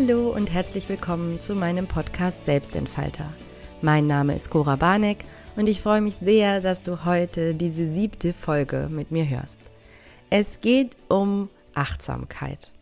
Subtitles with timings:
[0.00, 3.34] Hallo und herzlich willkommen zu meinem Podcast Selbstentfalter.
[3.82, 5.24] Mein Name ist Cora Barneck
[5.56, 9.60] und ich freue mich sehr, dass du heute diese siebte Folge mit mir hörst.
[10.30, 12.72] Es geht um Achtsamkeit.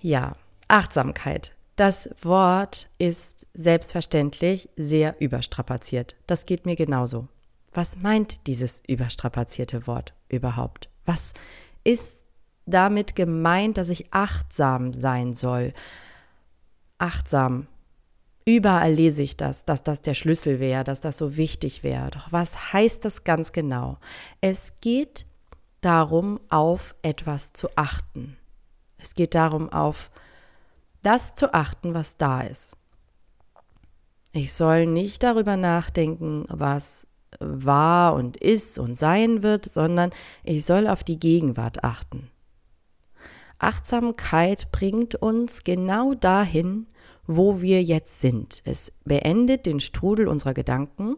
[0.00, 0.36] Ja,
[0.68, 1.54] Achtsamkeit.
[1.76, 6.16] Das Wort ist selbstverständlich sehr überstrapaziert.
[6.26, 7.28] Das geht mir genauso.
[7.72, 10.90] Was meint dieses überstrapazierte Wort überhaupt?
[11.06, 11.32] Was
[11.82, 12.23] ist
[12.66, 15.72] damit gemeint, dass ich achtsam sein soll?
[16.98, 17.66] Achtsam.
[18.46, 22.10] Überall lese ich das, dass das der Schlüssel wäre, dass das so wichtig wäre.
[22.10, 23.98] Doch was heißt das ganz genau?
[24.40, 25.26] Es geht
[25.80, 28.36] darum, auf etwas zu achten.
[28.98, 30.10] Es geht darum, auf
[31.02, 32.76] das zu achten, was da ist.
[34.32, 37.06] Ich soll nicht darüber nachdenken, was
[37.38, 40.10] war und ist und sein wird, sondern
[40.42, 42.30] ich soll auf die Gegenwart achten.
[43.58, 46.86] Achtsamkeit bringt uns genau dahin,
[47.26, 48.62] wo wir jetzt sind.
[48.64, 51.16] Es beendet den Strudel unserer Gedanken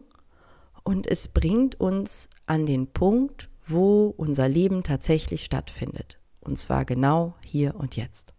[0.83, 6.17] und es bringt uns an den Punkt, wo unser Leben tatsächlich stattfindet.
[6.39, 8.33] Und zwar genau hier und jetzt.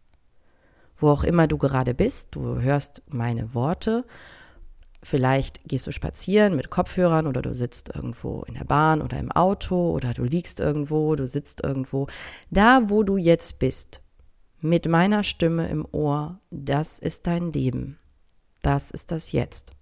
[0.96, 4.04] Wo auch immer du gerade bist, du hörst meine Worte
[5.02, 9.30] Vielleicht gehst du spazieren mit Kopfhörern oder du sitzt irgendwo in der Bahn oder im
[9.30, 12.08] Auto oder du liegst irgendwo, du sitzt irgendwo.
[12.50, 14.00] Da, wo du jetzt bist,
[14.60, 17.98] mit meiner Stimme im Ohr, das ist dein Leben.
[18.60, 19.72] Das ist das Jetzt.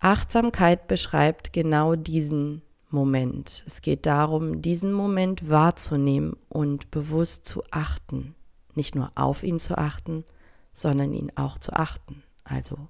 [0.00, 3.62] Achtsamkeit beschreibt genau diesen Moment.
[3.66, 8.34] Es geht darum, diesen Moment wahrzunehmen und bewusst zu achten.
[8.74, 10.24] Nicht nur auf ihn zu achten,
[10.72, 12.88] sondern ihn auch zu achten, also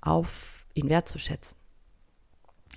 [0.00, 1.58] auf ihn wertzuschätzen.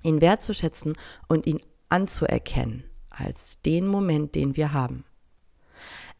[0.03, 0.93] Ihn wertzuschätzen
[1.27, 5.05] und ihn anzuerkennen als den Moment, den wir haben.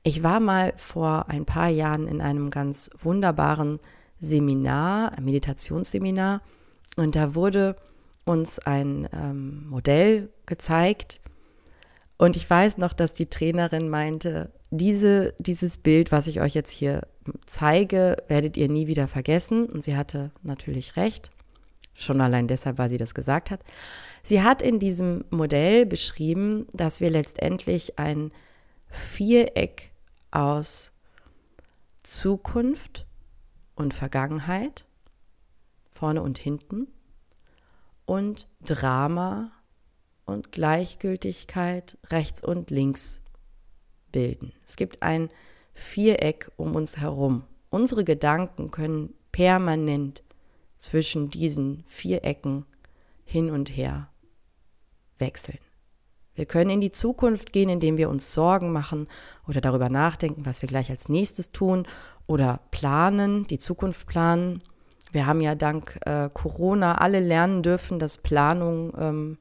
[0.04, 3.80] Ich war mal vor ein paar Jahren in einem ganz wunderbaren
[4.20, 6.42] Seminar, Meditationsseminar,
[6.96, 7.76] und da wurde
[8.26, 11.22] uns ein ähm, Modell gezeigt.
[12.18, 16.72] Und ich weiß noch, dass die Trainerin meinte, diese, dieses Bild, was ich euch jetzt
[16.72, 17.02] hier
[17.46, 19.68] zeige, werdet ihr nie wieder vergessen.
[19.68, 21.30] Und sie hatte natürlich recht.
[21.94, 23.64] Schon allein deshalb, weil sie das gesagt hat.
[24.24, 28.32] Sie hat in diesem Modell beschrieben, dass wir letztendlich ein
[28.90, 29.92] Viereck
[30.32, 30.92] aus
[32.02, 33.06] Zukunft
[33.76, 34.86] und Vergangenheit,
[35.92, 36.88] vorne und hinten,
[38.06, 39.52] und Drama
[40.26, 43.23] und Gleichgültigkeit rechts und links
[44.14, 44.54] bilden.
[44.66, 45.30] Es gibt ein
[45.74, 47.44] Viereck um uns herum.
[47.70, 50.24] Unsere Gedanken können permanent
[50.78, 52.66] zwischen diesen Vierecken
[53.26, 54.10] hin und her
[55.18, 55.60] wechseln.
[56.36, 59.08] Wir können in die Zukunft gehen, indem wir uns Sorgen machen
[59.48, 61.86] oder darüber nachdenken, was wir gleich als nächstes tun
[62.26, 64.64] oder planen, die Zukunft planen.
[65.12, 69.38] Wir haben ja dank äh, Corona alle lernen dürfen, dass Planung ähm,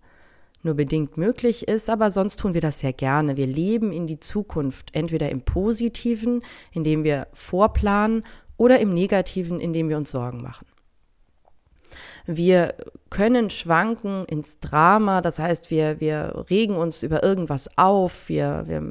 [0.62, 3.36] nur bedingt möglich ist, aber sonst tun wir das sehr gerne.
[3.36, 6.40] Wir leben in die Zukunft, entweder im positiven,
[6.72, 8.24] indem wir vorplanen,
[8.56, 10.66] oder im negativen, indem wir uns Sorgen machen.
[12.26, 12.74] Wir
[13.10, 18.82] können schwanken ins Drama, das heißt, wir, wir regen uns über irgendwas auf, wir, wir,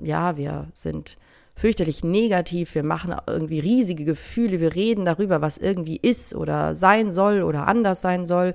[0.00, 1.16] ja, wir sind
[1.54, 7.12] fürchterlich negativ, wir machen irgendwie riesige Gefühle, wir reden darüber, was irgendwie ist oder sein
[7.12, 8.52] soll oder anders sein soll.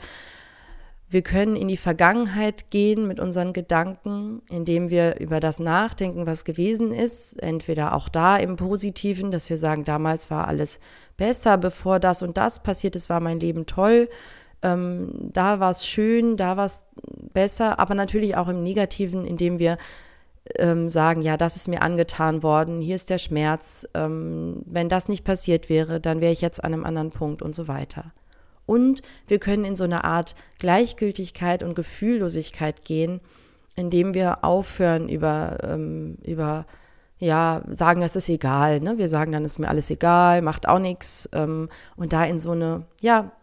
[1.11, 6.45] Wir können in die Vergangenheit gehen mit unseren Gedanken, indem wir über das nachdenken, was
[6.45, 7.33] gewesen ist.
[7.43, 10.79] Entweder auch da im Positiven, dass wir sagen, damals war alles
[11.17, 14.07] besser, bevor das und das passiert ist, war mein Leben toll.
[14.61, 16.85] Ähm, da war es schön, da war es
[17.33, 19.77] besser, aber natürlich auch im Negativen, indem wir
[20.59, 25.09] ähm, sagen, ja, das ist mir angetan worden, hier ist der Schmerz, ähm, wenn das
[25.09, 28.13] nicht passiert wäre, dann wäre ich jetzt an einem anderen Punkt und so weiter.
[28.71, 33.19] Und wir können in so eine Art Gleichgültigkeit und Gefühllosigkeit gehen,
[33.75, 36.65] indem wir aufhören über, ähm, über
[37.19, 38.79] ja, sagen, es ist egal.
[38.79, 38.97] Ne?
[38.97, 41.27] Wir sagen dann, ist mir alles egal, macht auch nichts.
[41.33, 43.33] Ähm, und da in so eine, ja,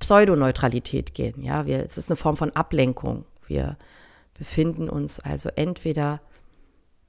[0.00, 1.40] Pseudoneutralität gehen.
[1.40, 3.26] Ja, wir, es ist eine Form von Ablenkung.
[3.46, 3.76] Wir
[4.36, 6.20] befinden uns also entweder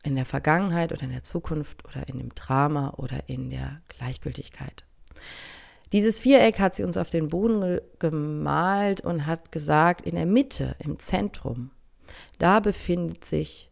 [0.03, 4.85] in der Vergangenheit oder in der Zukunft oder in dem Drama oder in der Gleichgültigkeit.
[5.91, 10.75] Dieses Viereck hat sie uns auf den Boden gemalt und hat gesagt, in der Mitte,
[10.79, 11.71] im Zentrum,
[12.39, 13.71] da befindet sich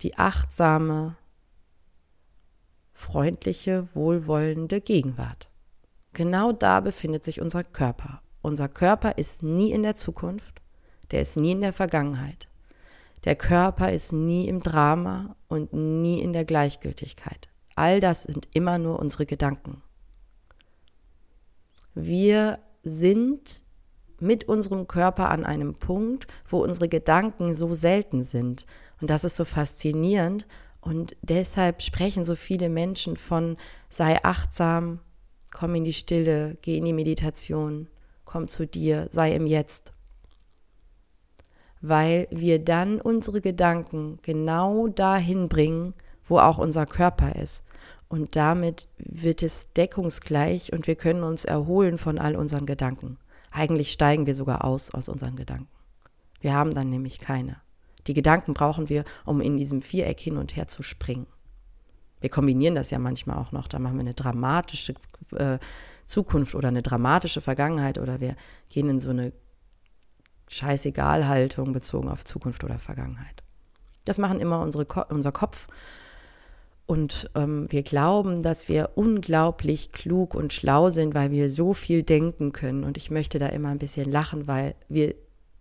[0.00, 1.16] die achtsame,
[2.92, 5.50] freundliche, wohlwollende Gegenwart.
[6.12, 8.22] Genau da befindet sich unser Körper.
[8.42, 10.60] Unser Körper ist nie in der Zukunft,
[11.10, 12.48] der ist nie in der Vergangenheit.
[13.24, 17.48] Der Körper ist nie im Drama und nie in der Gleichgültigkeit.
[17.74, 19.82] All das sind immer nur unsere Gedanken.
[22.02, 23.64] Wir sind
[24.20, 28.66] mit unserem Körper an einem Punkt, wo unsere Gedanken so selten sind.
[29.00, 30.46] Und das ist so faszinierend.
[30.80, 33.56] Und deshalb sprechen so viele Menschen von
[33.88, 35.00] sei achtsam,
[35.52, 37.88] komm in die Stille, geh in die Meditation,
[38.24, 39.92] komm zu dir, sei im Jetzt.
[41.82, 45.94] Weil wir dann unsere Gedanken genau dahin bringen,
[46.28, 47.64] wo auch unser Körper ist.
[48.10, 53.18] Und damit wird es deckungsgleich und wir können uns erholen von all unseren Gedanken.
[53.52, 55.68] Eigentlich steigen wir sogar aus aus unseren Gedanken.
[56.40, 57.60] Wir haben dann nämlich keine.
[58.08, 61.28] Die Gedanken brauchen wir, um in diesem Viereck hin und her zu springen.
[62.20, 63.68] Wir kombinieren das ja manchmal auch noch.
[63.68, 64.94] Da machen wir eine dramatische
[65.36, 65.60] äh,
[66.04, 68.34] Zukunft oder eine dramatische Vergangenheit oder wir
[68.70, 69.32] gehen in so eine
[70.48, 73.44] Scheißegal-Haltung bezogen auf Zukunft oder Vergangenheit.
[74.04, 75.68] Das machen immer unsere Ko unser Kopf.
[76.90, 82.02] Und ähm, wir glauben, dass wir unglaublich klug und schlau sind, weil wir so viel
[82.02, 82.82] denken können.
[82.82, 85.14] Und ich möchte da immer ein bisschen lachen, weil wir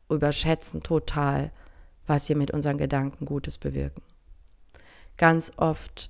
[0.09, 1.51] überschätzen total,
[2.07, 4.01] was wir mit unseren Gedanken Gutes bewirken.
[5.17, 6.09] Ganz oft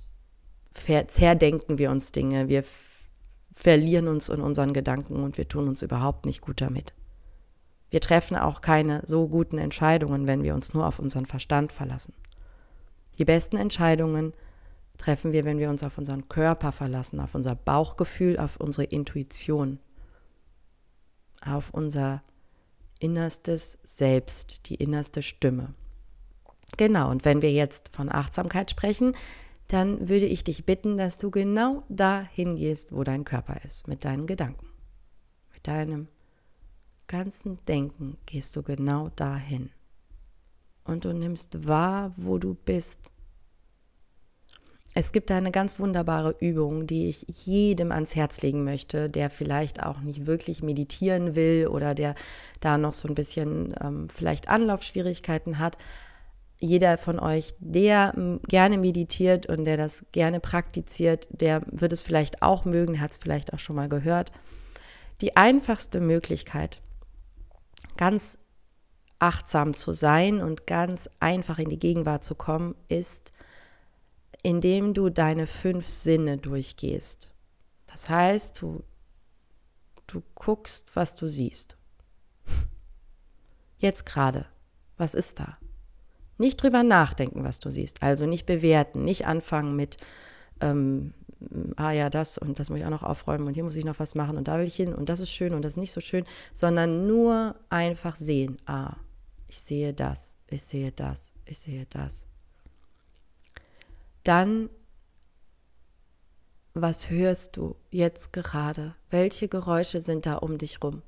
[0.72, 2.64] zerdenken wir uns Dinge, wir
[3.52, 6.94] verlieren uns in unseren Gedanken und wir tun uns überhaupt nicht gut damit.
[7.90, 12.14] Wir treffen auch keine so guten Entscheidungen, wenn wir uns nur auf unseren Verstand verlassen.
[13.18, 14.32] Die besten Entscheidungen
[15.00, 19.80] treffen wir, wenn wir uns auf unseren Körper verlassen, auf unser Bauchgefühl, auf unsere Intuition,
[21.40, 22.22] auf unser
[22.98, 25.74] innerstes Selbst, die innerste Stimme.
[26.76, 29.12] Genau, und wenn wir jetzt von Achtsamkeit sprechen,
[29.68, 34.04] dann würde ich dich bitten, dass du genau dahin gehst, wo dein Körper ist, mit
[34.04, 34.66] deinen Gedanken.
[35.54, 36.08] Mit deinem
[37.06, 39.70] ganzen Denken gehst du genau dahin.
[40.84, 43.09] Und du nimmst wahr, wo du bist.
[44.92, 49.82] Es gibt eine ganz wunderbare Übung, die ich jedem ans Herz legen möchte, der vielleicht
[49.82, 52.16] auch nicht wirklich meditieren will oder der
[52.60, 55.76] da noch so ein bisschen ähm, vielleicht Anlaufschwierigkeiten hat
[56.60, 58.14] jeder von euch, der
[58.46, 63.18] gerne meditiert und der das gerne praktiziert, der wird es vielleicht auch mögen, hat es
[63.18, 64.30] vielleicht auch schon mal gehört.
[65.22, 66.80] Die einfachste Möglichkeit,
[67.96, 68.36] ganz
[69.18, 73.32] achtsam zu sein und ganz einfach in die Gegenwart zu kommen, ist,
[74.42, 77.30] indem du deine fünf Sinne durchgehst.
[77.86, 78.82] Das heißt, du,
[80.06, 81.76] du guckst, was du siehst.
[83.78, 84.46] Jetzt gerade,
[84.96, 85.58] was ist da?
[86.38, 88.02] Nicht drüber nachdenken, was du siehst.
[88.02, 89.98] Also nicht bewerten, nicht anfangen mit,
[90.60, 91.12] ähm,
[91.76, 93.98] ah ja, das und das muss ich auch noch aufräumen und hier muss ich noch
[93.98, 95.92] was machen und da will ich hin und das ist schön und das ist nicht
[95.92, 98.58] so schön, sondern nur einfach sehen.
[98.66, 98.96] Ah,
[99.48, 102.26] ich sehe das, ich sehe das, ich sehe das.
[104.24, 104.68] Dann,
[106.74, 108.94] was hörst du jetzt gerade?
[109.08, 111.02] Welche Geräusche sind da um dich rum?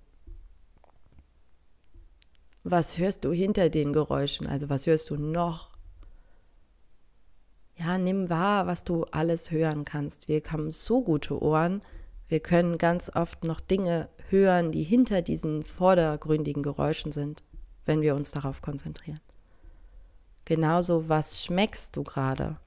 [2.64, 4.47] Was hörst du hinter den Geräuschen?
[4.47, 5.70] Also was hörst du noch?
[7.76, 10.29] Ja, nimm wahr, was du alles hören kannst.
[10.29, 11.82] Wir haben so gute Ohren.
[12.29, 17.43] Wir können ganz oft noch Dinge hören, die hinter diesen vordergründigen Geräuschen sind,
[17.84, 19.20] wenn wir uns darauf konzentrieren.
[20.44, 22.58] Genauso, was schmeckst du gerade?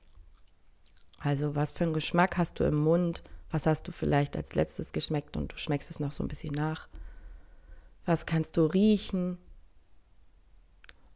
[1.25, 3.23] Also, was für einen Geschmack hast du im Mund?
[3.51, 6.53] Was hast du vielleicht als letztes geschmeckt und du schmeckst es noch so ein bisschen
[6.53, 6.87] nach?
[8.05, 9.37] Was kannst du riechen?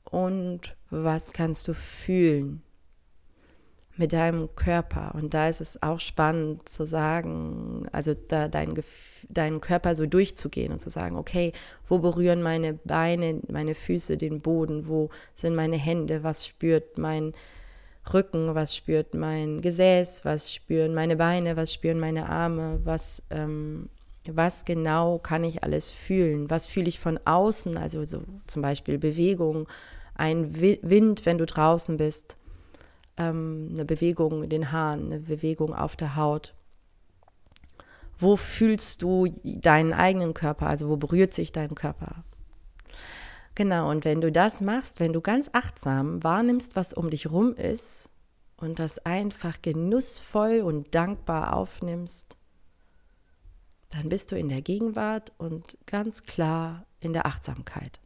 [0.09, 2.63] und was kannst du fühlen
[3.95, 5.13] mit deinem Körper.
[5.13, 8.81] Und da ist es auch spannend zu sagen, also da dein,
[9.27, 11.51] deinen Körper so durchzugehen und zu sagen, okay,
[11.89, 17.33] wo berühren meine Beine, meine Füße den Boden, wo sind meine Hände, was spürt mein
[18.13, 23.89] Rücken, was spürt mein Gesäß, was spüren meine Beine, was spüren meine Arme, was, ähm,
[24.27, 28.97] was genau kann ich alles fühlen, was fühle ich von außen, also so zum Beispiel
[28.97, 29.67] Bewegung,
[30.15, 32.37] ein Wind, wenn du draußen bist,
[33.17, 36.53] ähm, eine Bewegung in den Haaren, eine Bewegung auf der Haut.
[38.17, 42.25] Wo fühlst du deinen eigenen Körper, also wo berührt sich dein Körper?
[43.59, 47.53] Genau, und wenn du das machst, wenn du ganz achtsam wahrnimmst, was um dich rum
[47.55, 48.09] ist
[48.55, 52.37] und das einfach genussvoll und dankbar aufnimmst,
[53.89, 57.99] dann bist du in der Gegenwart und ganz klar in der Achtsamkeit.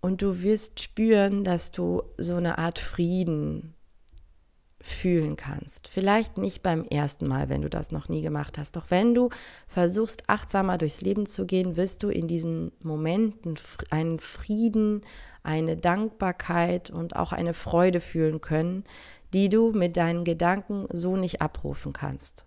[0.00, 3.74] Und du wirst spüren, dass du so eine Art Frieden
[4.84, 5.88] fühlen kannst.
[5.88, 8.76] Vielleicht nicht beim ersten Mal, wenn du das noch nie gemacht hast.
[8.76, 9.30] Doch wenn du
[9.66, 13.54] versuchst, achtsamer durchs Leben zu gehen, wirst du in diesen Momenten
[13.88, 15.00] einen Frieden,
[15.42, 18.84] eine Dankbarkeit und auch eine Freude fühlen können,
[19.32, 22.44] die du mit deinen Gedanken so nicht abrufen kannst.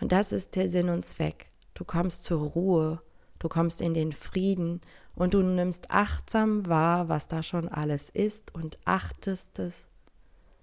[0.00, 1.52] Und das ist der Sinn und Zweck.
[1.74, 3.00] Du kommst zur Ruhe,
[3.38, 4.80] du kommst in den Frieden
[5.14, 9.88] und du nimmst achtsam wahr, was da schon alles ist und achtest es.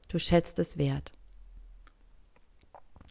[0.10, 1.14] Du schätzt es wert.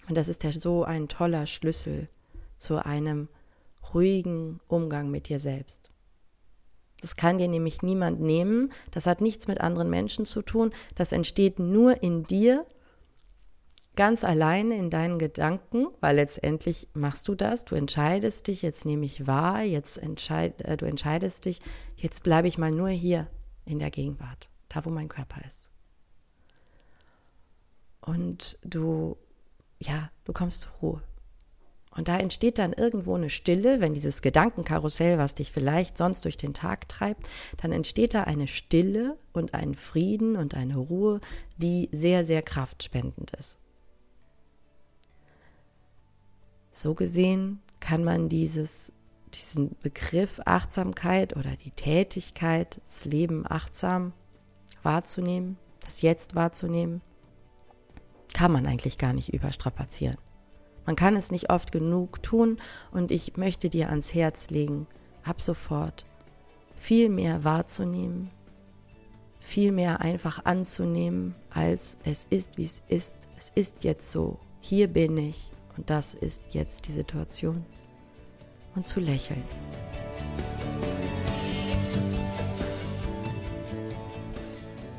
[0.09, 2.09] Und das ist ja so ein toller Schlüssel
[2.57, 3.29] zu einem
[3.95, 5.91] ruhigen Umgang mit dir selbst.
[7.01, 8.73] Das kann dir nämlich niemand nehmen.
[8.91, 10.73] Das hat nichts mit anderen Menschen zu tun.
[10.97, 12.67] Das entsteht nur in dir,
[13.95, 17.65] ganz alleine in deinen Gedanken, weil letztendlich machst du das.
[17.65, 21.61] Du entscheidest dich, jetzt nehme ich wahr, jetzt entscheid, äh, du entscheidest dich,
[21.97, 23.29] jetzt bleibe ich mal nur hier
[23.65, 25.71] in der Gegenwart, da wo mein Körper ist.
[28.09, 29.19] Und du,
[29.81, 31.03] ja, du kommst zur Ruhe.
[31.95, 36.39] Und da entsteht dann irgendwo eine Stille, wenn dieses Gedankenkarussell, was dich vielleicht sonst durch
[36.39, 41.21] den Tag treibt, dann entsteht da eine Stille und ein Frieden und eine Ruhe,
[41.59, 43.59] die sehr, sehr kraftspendend ist.
[46.73, 48.95] So gesehen kann man dieses,
[49.35, 54.15] diesen Begriff Achtsamkeit oder die Tätigkeit, das Leben achtsam
[54.83, 57.03] wahrzunehmen, das Jetzt wahrzunehmen,
[58.39, 60.17] kann man eigentlich gar nicht überstrapazieren.
[60.87, 62.59] Man kann es nicht oft genug tun
[62.93, 64.87] und ich möchte dir ans Herz legen,
[65.25, 66.07] ab sofort
[66.77, 68.31] viel mehr wahrzunehmen,
[69.41, 73.17] viel mehr einfach anzunehmen, als es ist, wie es ist.
[73.37, 74.39] Es ist jetzt so.
[74.61, 77.67] Hier bin ich und das ist jetzt die Situation.
[78.77, 79.43] Und zu lächeln.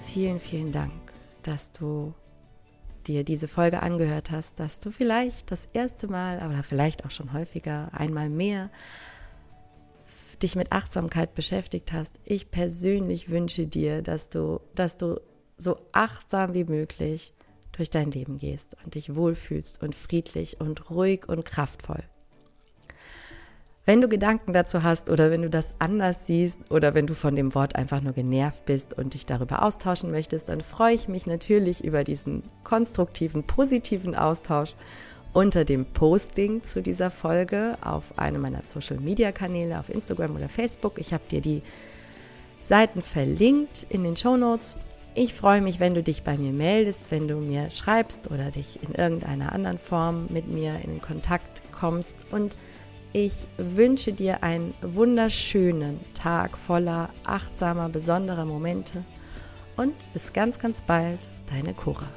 [0.08, 0.92] Vielen, vielen Dank,
[1.42, 2.14] dass du
[3.10, 7.34] dir diese Folge angehört hast, dass du vielleicht das erste Mal, aber vielleicht auch schon
[7.34, 8.70] häufiger, einmal mehr
[10.44, 12.20] dich mit Achtsamkeit beschäftigt hast.
[12.24, 15.20] Ich persönlich wünsche dir, dass du, dass du
[15.58, 17.34] so achtsam wie möglich
[17.72, 22.04] durch dein Leben gehst und dich wohlfühlst und friedlich und ruhig und kraftvoll.
[23.90, 27.36] Wenn du Gedanken dazu hast oder wenn du das anders siehst oder wenn du von
[27.36, 31.26] dem Wort einfach nur genervt bist und dich darüber austauschen möchtest, dann freue ich mich
[31.26, 34.76] natürlich über diesen konstruktiven, positiven Austausch
[35.34, 41.00] unter dem Posting zu dieser Folge auf einem meiner Social-Media-Kanäle, auf Instagram oder Facebook.
[41.00, 41.64] Ich habe dir die
[42.62, 44.78] Seiten verlinkt in den Show Notes.
[45.16, 48.78] Ich freue mich, wenn du dich bei mir meldest, wenn du mir schreibst oder dich
[48.84, 52.56] in irgendeiner anderen Form mit mir in Kontakt kommst und
[53.14, 59.04] ich wünsche dir einen wunderschönen Tag voller achtsamer, besonderer Momente
[59.78, 62.08] und bis ganz, ganz bald, deine Cora.